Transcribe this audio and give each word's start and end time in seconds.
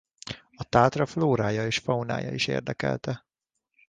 A 0.51 0.63
Tátra 0.63 1.05
flórája 1.05 1.65
és 1.65 1.77
faunája 1.77 2.33
is 2.33 2.47
érdekelte. 2.47 3.25